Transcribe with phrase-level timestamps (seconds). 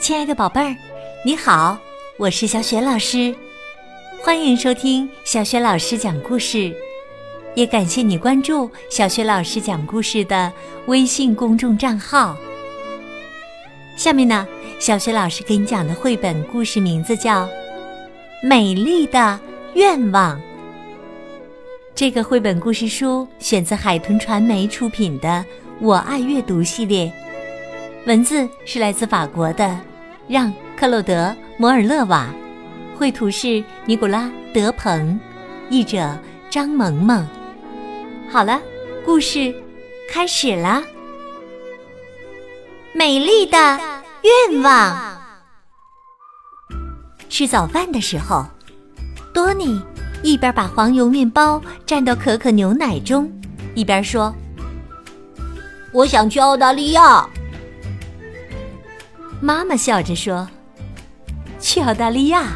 [0.00, 0.76] 亲爱的宝贝儿，
[1.24, 1.76] 你好，
[2.18, 3.34] 我是小雪老师，
[4.22, 6.72] 欢迎收听小雪老师讲故事，
[7.56, 10.52] 也感谢你关注小雪老师讲故事的
[10.86, 12.36] 微信公众账号。
[13.96, 14.46] 下面呢，
[14.78, 17.44] 小雪老师给你讲的绘本故事名字叫
[18.42, 19.38] 《美丽的
[19.74, 20.38] 愿望》。
[21.92, 25.28] 这个绘本故事书选自海豚传媒出品的
[25.80, 27.12] 《我爱阅读》系列，
[28.06, 29.78] 文字是来自法国的
[30.26, 30.46] 让·
[30.76, 31.26] 克洛德·
[31.58, 32.28] 摩尔勒瓦，
[32.96, 35.18] 绘图是尼古拉·德鹏，
[35.68, 36.16] 译者
[36.48, 37.26] 张萌萌。
[38.30, 38.60] 好了，
[39.04, 39.54] 故事
[40.10, 40.82] 开始啦！
[42.94, 43.58] 美丽的
[44.22, 45.18] 愿望。
[47.28, 48.46] 吃早饭的时候，
[49.34, 49.80] 多尼。
[50.20, 53.30] 一边把黄油面包蘸到可可牛奶中，
[53.76, 54.34] 一边说
[55.94, 57.24] ：“我想去澳大利亚。”
[59.40, 60.48] 妈妈笑着说
[61.60, 62.52] ：“去澳大利亚？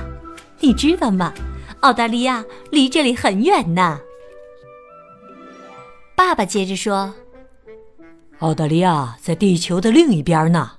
[0.60, 1.32] 你知道吗？
[1.80, 4.00] 澳大利亚离这里很远呢。”
[6.16, 7.14] 爸爸接着说
[8.40, 10.72] ：“澳大利亚在地球的另一边呢。”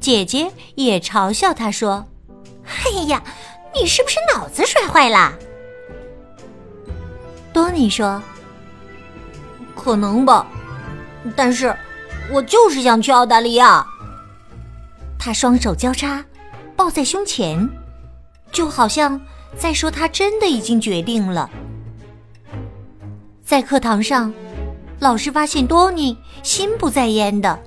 [0.00, 2.06] 姐姐也嘲笑他说
[2.64, 3.22] ：“哎呀！”
[3.78, 5.34] 你是不是脑子摔坏了？
[7.52, 8.22] 多尼说
[9.76, 10.46] ：“可能吧，
[11.36, 11.76] 但是
[12.32, 13.86] 我就是想去澳大利亚。”
[15.26, 16.24] 他双手交叉
[16.76, 17.68] 抱在胸前，
[18.52, 19.20] 就好像
[19.58, 21.50] 在说他真的已经决定了。
[23.44, 24.32] 在课堂上，
[25.00, 27.60] 老师发现多尼心不在焉的，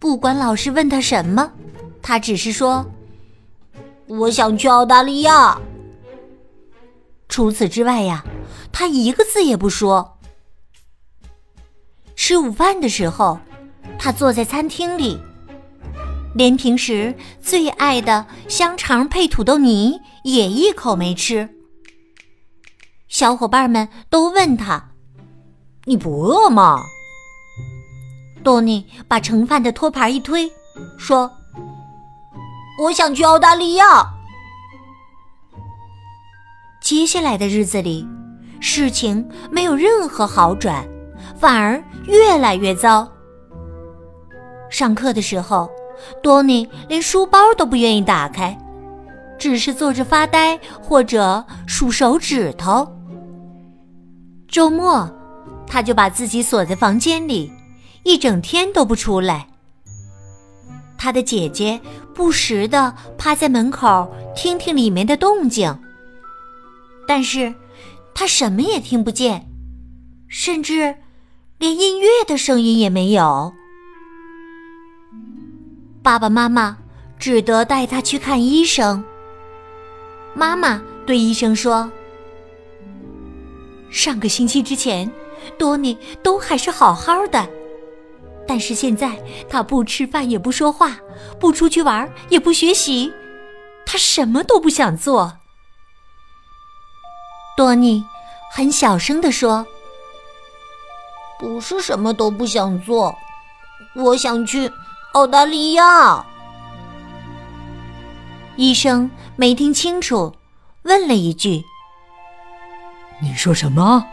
[0.00, 1.52] 不管老师问他什么，
[2.02, 2.84] 他只是说。
[4.08, 5.56] 我想去澳大利亚。
[7.28, 8.24] 除此之外呀，
[8.72, 10.18] 他一个字也不说。
[12.16, 13.38] 吃午饭的时候，
[13.96, 15.16] 他坐在餐厅里，
[16.34, 21.48] 连平时最爱的香肠配土豆泥也一口没吃。
[23.08, 24.90] 小伙伴们都问他
[25.86, 26.80] ：“你不饿吗？”
[28.42, 30.50] 多尼把盛饭的托盘一推，
[30.98, 31.30] 说。
[32.82, 34.06] 我想去澳大利亚。
[36.80, 38.08] 接下来的日子里，
[38.58, 40.88] 事情没有任何好转，
[41.38, 43.06] 反而越来越糟。
[44.70, 45.70] 上课的时候，
[46.22, 48.56] 多尼连书包都不愿意打开，
[49.38, 52.86] 只是坐着发呆或者数手指头。
[54.48, 55.08] 周末，
[55.66, 57.52] 他就把自己锁在房间里，
[58.02, 59.46] 一整天都不出来。
[60.98, 61.80] 他的姐姐
[62.14, 65.78] 不时的趴在门口听听里面的动静，
[67.06, 67.54] 但是
[68.14, 69.48] 他什么也听不见，
[70.28, 70.96] 甚至
[71.58, 73.52] 连音乐的声音也没有。
[76.02, 76.78] 爸爸妈妈
[77.18, 79.04] 只得带他去看医生。
[80.34, 81.90] 妈妈对医生说
[83.90, 85.10] ：“上个星期之前，
[85.58, 87.46] 多尼都还是好好的。”
[88.48, 90.98] 但是现在他不吃饭也不说话，
[91.38, 93.12] 不出去玩也不学习，
[93.84, 95.36] 他什么都不想做。
[97.56, 98.02] 多尼
[98.50, 99.66] 很小声地说
[101.38, 103.14] ：“不是什么都不想做，
[103.94, 104.72] 我想去
[105.12, 106.24] 澳大利亚。”
[108.56, 110.34] 医生没听清楚，
[110.82, 111.62] 问了一句
[113.22, 114.06] ：“你说什么？”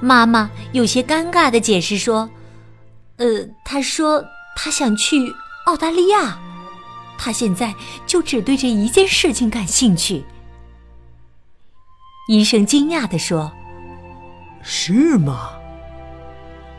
[0.00, 2.28] 妈妈有些尴尬的解释说。
[3.18, 3.26] 呃，
[3.64, 4.22] 他说
[4.54, 5.34] 他想去
[5.64, 6.38] 澳大利亚，
[7.16, 7.74] 他现在
[8.06, 10.22] 就只对这一件事情感兴趣。
[12.28, 13.50] 医生惊讶的说
[14.62, 15.48] ：“是吗？”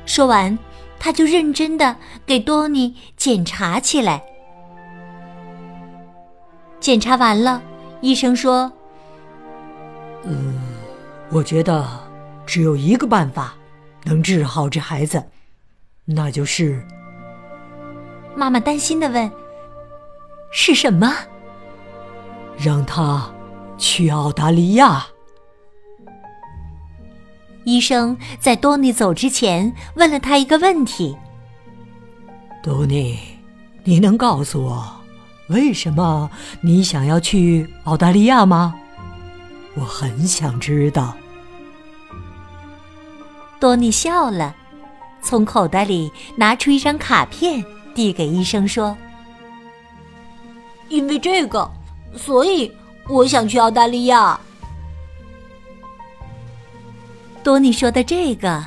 [0.06, 0.56] 说完，
[1.00, 4.24] 他就认真的给多尼检查起来。
[6.80, 7.62] 检查完了，
[8.02, 8.72] 医生说
[10.24, 10.59] ：“嗯，
[11.30, 11.88] 我觉得
[12.46, 13.56] 只有一个办法
[14.03, 15.24] 能治好这孩子。”
[16.09, 16.81] 那就是，
[18.35, 19.29] 妈妈担心的问
[20.52, 21.14] ：“是什么？”
[22.58, 23.29] 让他
[23.78, 25.05] 去澳大利亚。
[27.67, 31.17] 医生在多尼走之前问了他一个问题
[32.64, 33.19] ：“多尼，
[33.84, 34.90] 你能告诉我，
[35.49, 36.31] 为什么
[36.61, 38.73] 你想要去澳大利亚吗？
[39.75, 41.14] 我很想知道。”
[43.59, 44.55] 多尼笑了。
[45.22, 47.61] 从口袋里拿出一张卡片，
[47.93, 48.96] 递给医生说
[50.87, 51.70] ：“因为这个，
[52.16, 52.72] 所以
[53.09, 54.40] 我想去澳大利亚。”
[57.47, 58.61] 多尼说的这个，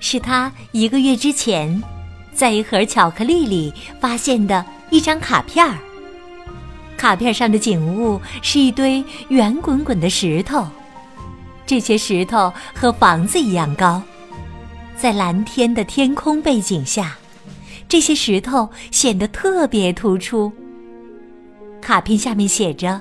[0.00, 1.80] 是他一个月之前
[2.32, 5.78] 在一盒巧克力里发现的一张卡片儿。
[6.96, 10.66] 卡片上的景物是一堆圆滚滚的石头，
[11.64, 14.02] 这些石头和房子一样高，
[14.96, 17.16] 在蓝天的天空背景下，
[17.88, 20.52] 这些石头显得特别突出。
[21.80, 23.00] 卡片下面写着：“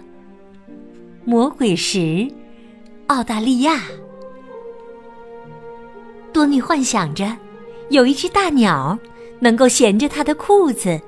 [1.26, 2.32] 魔鬼石，
[3.08, 3.82] 澳大利亚。”
[6.34, 7.38] 多尼幻想着，
[7.90, 8.98] 有一只大鸟
[9.40, 11.00] 能够衔着他的裤子。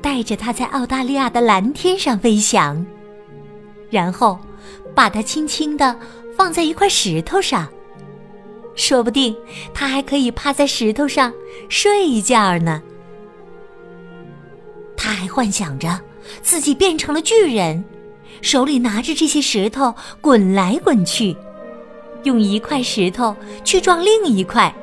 [0.00, 2.84] 带着它在澳大利亚的蓝天上飞翔，
[3.88, 4.36] 然后
[4.96, 5.96] 把它轻轻地
[6.36, 7.68] 放在一块石头上。
[8.74, 9.36] 说不定
[9.72, 11.32] 它还可以趴在石头上
[11.68, 12.82] 睡一觉呢。
[14.96, 16.00] 他还幻想着
[16.42, 17.84] 自己变成了巨人，
[18.40, 21.36] 手里拿着这些石头滚来滚去，
[22.24, 23.34] 用一块石头
[23.64, 24.74] 去撞另一块。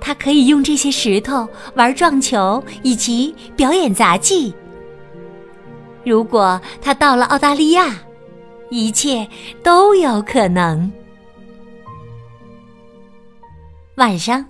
[0.00, 4.52] 他可以用这些石头玩撞球以及表演杂技。
[6.04, 7.94] 如果他到了澳大利亚，
[8.70, 9.28] 一切
[9.62, 10.90] 都有可能。
[13.96, 14.42] 晚上，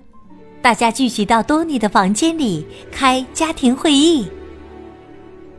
[0.62, 4.28] 大家聚集到多尼的房间里开家庭会议。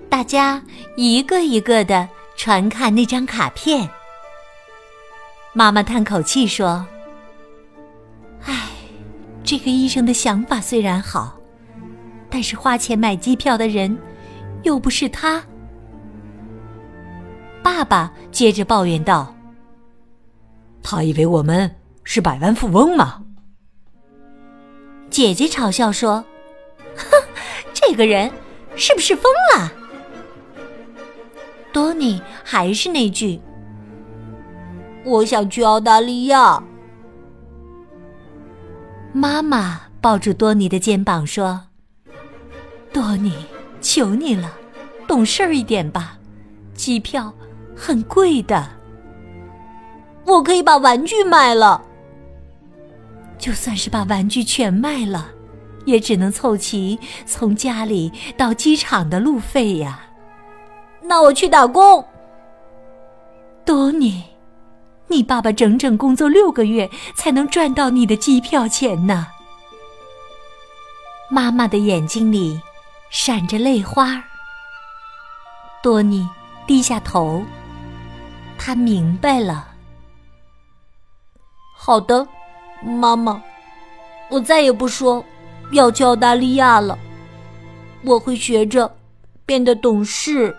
[0.07, 0.63] 大家
[0.95, 2.07] 一个一个的
[2.37, 3.89] 传看那张卡片。
[5.53, 6.85] 妈妈叹口气说。
[9.43, 11.37] 这个医生的想法虽然好，
[12.29, 13.97] 但是花钱买机票的人
[14.63, 15.43] 又不是他。
[17.61, 19.35] 爸爸接着抱怨道
[20.81, 21.69] ：“他以为我们
[22.05, 23.21] 是百万富翁吗？”
[25.11, 26.23] 姐姐嘲笑说
[26.95, 27.21] ：“哼，
[27.73, 28.31] 这个人
[28.77, 29.69] 是不是疯了？”
[31.73, 33.41] 多尼还是那句
[35.03, 36.61] ：“我想去澳大利亚。”
[39.13, 41.59] 妈妈抱住多尼的肩膀说
[42.93, 43.33] ：“多尼，
[43.81, 44.53] 求你了，
[45.05, 46.17] 懂事儿一点吧，
[46.73, 47.33] 机票
[47.75, 48.65] 很贵的。
[50.25, 51.83] 我可以把玩具卖了，
[53.37, 55.29] 就算是把玩具全卖了，
[55.85, 59.99] 也只能凑齐从家里到机场的路费呀。
[61.03, 62.05] 那我去打工，
[63.65, 64.23] 多尼。”
[65.11, 69.27] 你爸爸整整工作六个月才能赚到你的机票钱呢。
[71.29, 72.61] 妈妈的眼睛里
[73.09, 74.23] 闪着泪花。
[75.83, 76.29] 多尼
[76.65, 77.43] 低下头，
[78.57, 79.67] 他明白了。
[81.75, 82.25] 好的，
[82.81, 83.43] 妈妈，
[84.29, 85.23] 我再也不说
[85.71, 86.97] 要去澳大利亚了。
[88.03, 88.95] 我会学着
[89.45, 90.55] 变得懂事。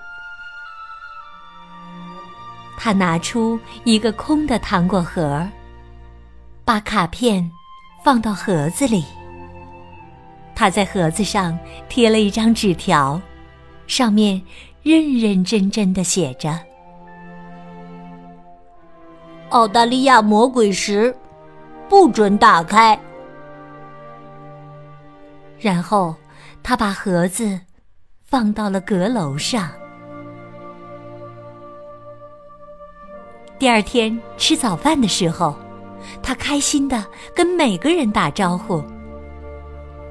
[2.85, 5.49] 他拿出一个空的糖果盒，
[6.65, 7.49] 把卡片
[8.03, 9.05] 放到盒子里。
[10.53, 11.57] 他在盒子上
[11.89, 13.23] 贴了一张纸条，
[13.87, 14.43] 上面
[14.83, 16.59] 认认真真的写着
[19.51, 21.17] ：“澳大利亚魔鬼石，
[21.89, 22.99] 不准打开。”
[25.57, 26.13] 然后
[26.65, 27.61] 他把盒子
[28.25, 29.71] 放到了阁楼上。
[33.63, 35.55] 第二天吃早饭的时候，
[36.21, 38.83] 他开心的跟每个人打招呼。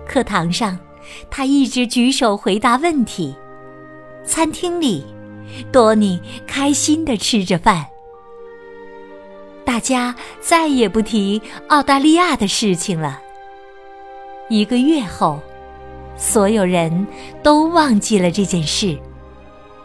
[0.07, 0.79] 课堂上，
[1.29, 3.35] 他一直举手回答问题。
[4.23, 5.05] 餐厅里，
[5.69, 6.17] 多尼
[6.47, 7.85] 开心的吃着饭。
[9.65, 13.19] 大家再也不提澳大利亚的事情了。
[14.47, 15.41] 一个月后，
[16.15, 17.05] 所有人
[17.43, 18.97] 都忘记了这件事，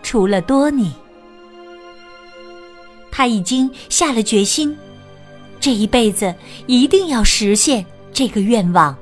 [0.04, 0.92] 除了多尼。
[3.16, 4.76] 他已经下了决心，
[5.58, 6.34] 这一辈子
[6.66, 8.94] 一定要实现这个愿望。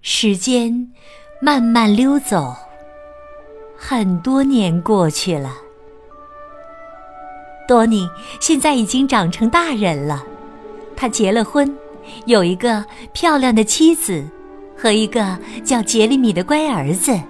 [0.00, 0.90] 时间
[1.38, 2.56] 慢慢溜走，
[3.76, 5.54] 很多年过去了。
[7.68, 8.08] 多尼
[8.40, 10.24] 现在已经长成大人了，
[10.96, 11.76] 他结了婚，
[12.24, 14.24] 有一个漂亮的妻子
[14.74, 17.20] 和一个叫杰里米的乖儿子。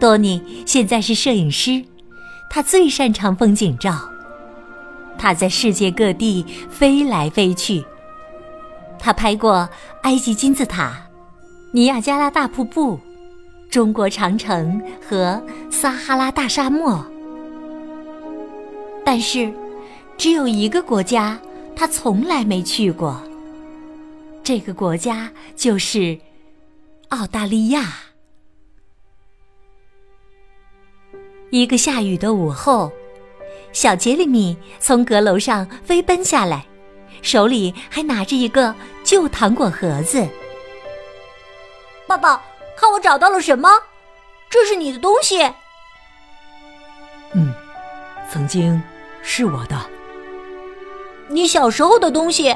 [0.00, 1.84] 多尼现在是摄影师。
[2.56, 4.08] 他最擅长风景照，
[5.18, 7.84] 他在世界各地飞来飞去。
[8.98, 9.68] 他拍过
[10.04, 11.06] 埃及金字塔、
[11.72, 12.98] 尼亚加拉大瀑布、
[13.68, 15.38] 中国长城和
[15.70, 17.04] 撒哈拉大沙漠，
[19.04, 19.52] 但是
[20.16, 21.38] 只有一个国家
[21.76, 23.22] 他从来没去过。
[24.42, 26.18] 这个国家就是
[27.10, 28.05] 澳大利亚。
[31.50, 32.90] 一个下雨的午后，
[33.72, 36.66] 小杰里米从阁楼上飞奔下来，
[37.22, 38.74] 手里还拿着一个
[39.04, 40.26] 旧糖果盒子。
[42.06, 42.42] 爸爸，
[42.76, 43.68] 看我找到了什么？
[44.50, 45.42] 这是你的东西。
[47.32, 47.52] 嗯，
[48.30, 48.80] 曾经
[49.22, 49.76] 是我的。
[51.28, 52.54] 你小时候的东西。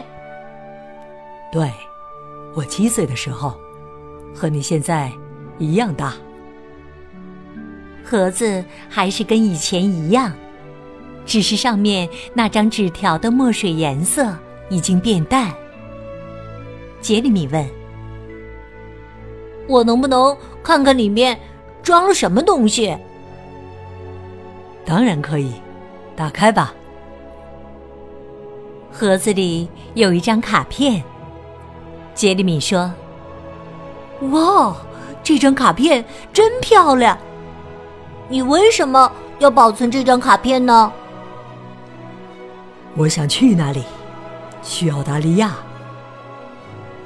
[1.53, 1.71] 对，
[2.55, 3.59] 我七岁的时候，
[4.35, 5.13] 和你现在
[5.59, 6.15] 一样大。
[8.11, 10.33] 盒子还是跟以前一样，
[11.25, 14.37] 只是上面那张纸条的墨水颜色
[14.69, 15.55] 已经变淡。
[17.01, 17.65] 杰里米问
[19.69, 21.39] ：“我能不能看看里面
[21.85, 22.99] 装了什么东西？”
[24.85, 25.53] 当然可以，
[26.17, 26.75] 打开吧。
[28.91, 31.01] 盒子里有一张卡片。
[32.13, 32.93] 杰里米说
[34.33, 34.77] ：“哇，
[35.23, 37.17] 这张卡片真漂亮！
[38.31, 40.91] 你为什么要保存这张卡片呢？”
[42.97, 43.85] 我想去那里，
[44.63, 45.55] 去澳大利亚。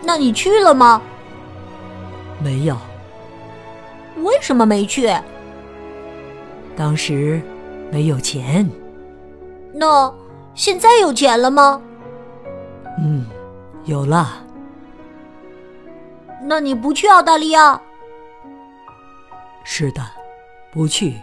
[0.03, 1.03] 那你去了吗？
[2.43, 2.77] 没有。
[4.23, 5.13] 为什么没去？
[6.77, 7.41] 当时
[7.91, 8.69] 没有钱。
[9.73, 10.13] 那
[10.55, 11.81] 现在有钱了吗？
[12.99, 13.27] 嗯，
[13.85, 14.29] 有了。
[16.43, 17.81] 那你不去澳大利亚？
[19.65, 20.03] 是的，
[20.75, 21.15] 不去。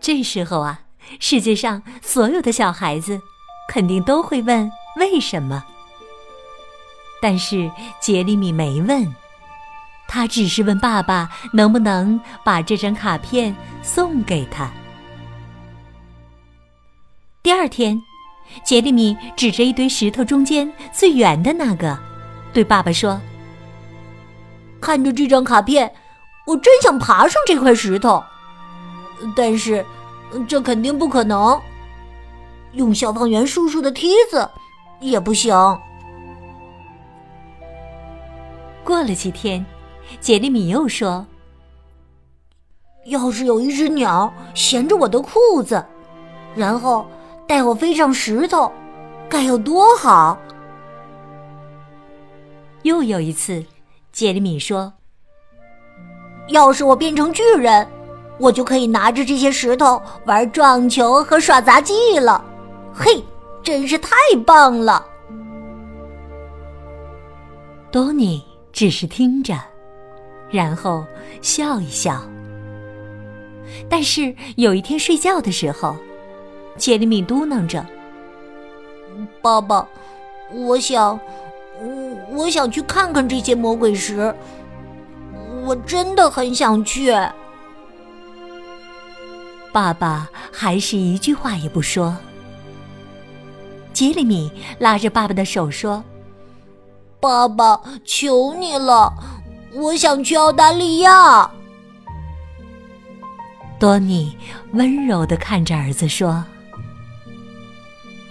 [0.00, 0.80] 这时候啊，
[1.20, 3.20] 世界上所有的小孩子
[3.68, 5.64] 肯定都会问为什么。
[7.22, 7.70] 但是
[8.00, 9.14] 杰里米没问，
[10.08, 14.70] 他只是问爸爸能不能把这张卡片送给他。
[17.42, 18.00] 第二天，
[18.64, 21.98] 杰里米指着一堆石头中间最圆的那个。
[22.52, 23.20] 对爸爸说
[24.80, 25.92] ：“看着这张卡片，
[26.50, 28.20] 我真想爬上这块石头，
[29.36, 29.86] 但是
[30.48, 31.60] 这肯定不可能。
[32.72, 34.50] 用消防员叔叔的梯子
[34.98, 35.54] 也不行。”
[38.82, 39.64] 过了几天，
[40.20, 41.24] 杰里米又说
[43.06, 45.86] ：“要是有一只鸟衔着我的裤子，
[46.56, 47.06] 然后
[47.46, 48.72] 带我飞上石头，
[49.28, 50.36] 该有多好！”
[52.82, 53.64] 又有一次，
[54.10, 54.92] 杰里米说
[56.50, 57.86] ：“要是我变成巨人，
[58.38, 62.44] 我就可以拿着这些石头玩撞球和耍杂技了。
[62.92, 63.24] 嘿，
[63.62, 64.10] 真是太
[64.46, 65.04] 棒了！”
[67.90, 69.54] 多尼只是听着，
[70.50, 71.04] 然后
[71.40, 72.22] 笑一笑。
[73.88, 75.96] 但是有一天睡觉的时候，
[76.76, 77.84] 杰里米嘟囔着
[79.42, 79.86] ：“爸爸，
[80.52, 81.18] 我想……”
[81.82, 84.34] 我我想去看看这些魔鬼石，
[85.64, 87.12] 我真的很想去。
[89.72, 92.16] 爸爸还是一句话也不说。
[93.92, 96.02] 杰里米拉着爸爸的手说
[97.20, 99.12] ：“爸爸，求你了，
[99.74, 101.50] 我想去澳大利亚。”
[103.78, 104.36] 多尼
[104.72, 106.44] 温柔的看着儿子说：“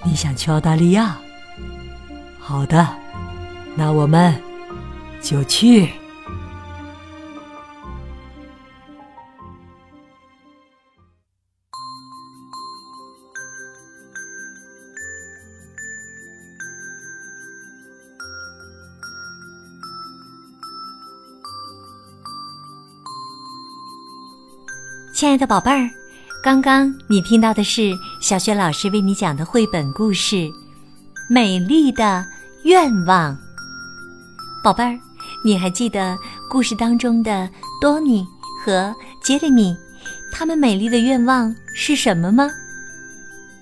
[0.04, 1.18] 你想去澳大利亚？
[2.40, 2.88] 好的。”
[3.76, 4.36] 那我们
[5.22, 5.90] 就去。
[25.20, 25.90] 亲爱的宝贝儿，
[26.42, 30.36] 刚刚你听到的是小雪老师为你讲的绘本故事
[31.30, 32.26] 《美丽的
[32.64, 33.36] 愿望》。
[34.64, 34.98] 宝贝儿，
[35.44, 36.18] 你还记得
[36.50, 37.50] 故事当中的
[37.82, 38.26] 多尼
[38.64, 39.76] 和杰里米，
[40.32, 42.50] 他们美丽的愿望是什么吗？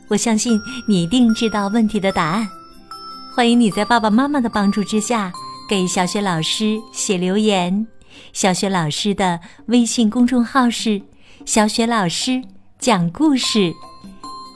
[0.10, 2.48] 我相信你一定知道问题的答案。
[3.36, 5.34] 欢迎你在爸爸妈妈的帮助之下
[5.68, 7.88] 给小雪老师写留言。
[8.32, 11.02] 小雪老师的微信公众号是
[11.48, 12.44] “小雪老师
[12.78, 13.74] 讲故事”，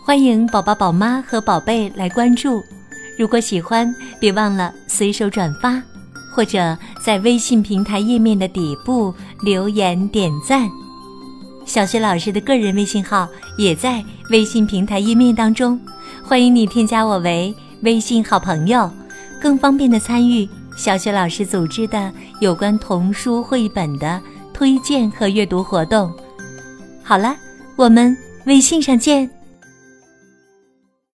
[0.05, 2.62] 欢迎宝宝、宝妈和宝贝来关注。
[3.17, 5.81] 如果喜欢，别忘了随手转发。
[6.36, 10.69] 或者在微信平台页面的底部留言点赞，
[11.65, 13.25] 小雪老师的个人微信号
[13.57, 15.79] 也在微信平台页面当中，
[16.21, 18.91] 欢迎你添加我为微信好朋友，
[19.41, 24.21] 更方便的参与小雪老师组织的有关童书绘本的
[24.53, 26.13] 推荐和阅读活动。
[27.03, 27.36] 好了，
[27.75, 28.15] 我们
[28.46, 29.29] 微信上见。